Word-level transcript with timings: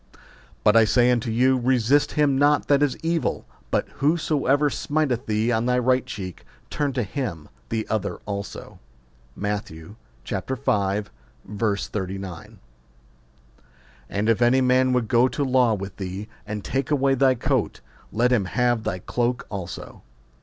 But 0.63 0.75
I 0.75 0.83
say 0.83 1.11
unto 1.11 1.29
you, 1.29 1.59
Resist 1.59 2.17
not 2.17 2.17
him 2.17 2.39
that 2.67 2.81
is 2.81 2.97
evil: 3.03 3.45
but 3.69 3.87
whoso 3.97 4.47
ever 4.47 4.67
smiteth 4.67 5.27
thee 5.27 5.51
on 5.51 5.67
thy 5.67 5.77
right 5.77 6.03
cheek, 6.03 6.43
turn 6.71 6.91
to 6.93 7.03
him 7.03 7.49
the 7.69 7.87
other 7.87 8.15
also. 8.25 8.79
Matt. 9.35 9.67
v. 9.67 9.89
39. 10.25 12.59
And 14.09 14.27
if 14.27 14.41
any 14.41 14.61
man 14.61 14.91
would 14.93 15.07
go 15.07 15.27
to 15.27 15.43
law 15.43 15.75
with 15.75 15.97
thee, 15.97 16.27
and 16.47 16.63
take 16.65 16.89
away 16.89 17.13
thy 17.13 17.35
coat, 17.35 17.81
let 18.11 18.31
him 18.31 18.45
have 18.45 18.81
thy 18.81 18.97
cloke 18.97 19.45
also. 19.51 20.01